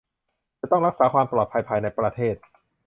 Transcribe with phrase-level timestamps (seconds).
[0.59, 2.35] จะต้องรักษาความปลอดภัยภายในประเทศ